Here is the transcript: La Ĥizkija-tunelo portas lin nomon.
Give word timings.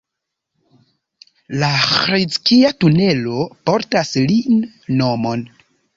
La 1.63 1.69
Ĥizkija-tunelo 1.89 3.45
portas 3.71 4.15
lin 4.33 4.57
nomon. 5.03 5.45